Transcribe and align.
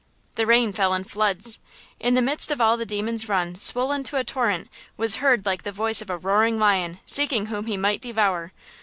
The 0.33 0.47
rain 0.47 0.73
fell 0.73 0.95
in 0.95 1.03
floods! 1.03 1.59
In 1.99 2.15
the 2.15 2.23
midst 2.23 2.49
of 2.49 2.59
all 2.59 2.75
the 2.75 2.87
Demon's 2.87 3.29
Run, 3.29 3.53
swollen 3.59 4.01
to 4.05 4.17
a 4.17 4.23
torrent, 4.23 4.67
was 4.97 5.17
heard 5.17 5.45
like 5.45 5.61
the 5.61 5.71
voice 5.71 6.01
of 6.01 6.09
a 6.09 6.17
"roaring 6.17 6.57
lion, 6.57 6.99
seeking 7.05 7.45
whom 7.45 7.67
he 7.67 7.77
might 7.77 8.01
devour!" 8.01 8.51